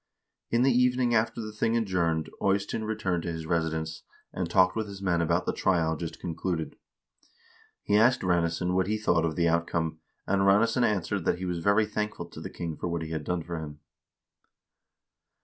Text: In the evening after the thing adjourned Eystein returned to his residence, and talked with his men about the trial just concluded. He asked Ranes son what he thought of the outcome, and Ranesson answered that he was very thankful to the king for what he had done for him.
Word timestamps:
In 0.49 0.63
the 0.63 0.71
evening 0.75 1.13
after 1.13 1.41
the 1.43 1.51
thing 1.53 1.77
adjourned 1.77 2.27
Eystein 2.43 2.85
returned 2.85 3.21
to 3.21 3.31
his 3.31 3.45
residence, 3.45 4.01
and 4.33 4.49
talked 4.49 4.75
with 4.75 4.87
his 4.87 4.99
men 4.99 5.21
about 5.21 5.45
the 5.45 5.53
trial 5.53 5.95
just 5.95 6.19
concluded. 6.19 6.75
He 7.83 7.97
asked 7.97 8.23
Ranes 8.23 8.57
son 8.57 8.73
what 8.73 8.87
he 8.87 8.97
thought 8.97 9.25
of 9.25 9.35
the 9.35 9.47
outcome, 9.47 9.99
and 10.25 10.41
Ranesson 10.41 10.83
answered 10.83 11.23
that 11.25 11.37
he 11.37 11.45
was 11.45 11.59
very 11.59 11.85
thankful 11.85 12.25
to 12.29 12.41
the 12.41 12.49
king 12.49 12.75
for 12.77 12.87
what 12.87 13.03
he 13.03 13.09
had 13.11 13.23
done 13.23 13.43
for 13.43 13.59
him. 13.59 13.79